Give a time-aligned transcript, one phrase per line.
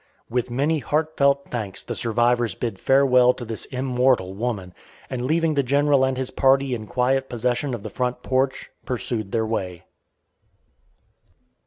[0.31, 4.73] With many heartfelt thanks the survivors bid farewell to this immortal woman,
[5.11, 9.31] and leaving the General and his party in quiet possession of the front porch, pursued
[9.31, 9.83] their way.